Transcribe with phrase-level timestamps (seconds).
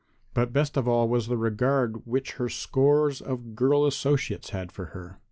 [0.33, 4.85] But best of all was the regard which her scores of girl associates had for
[4.97, 5.19] her.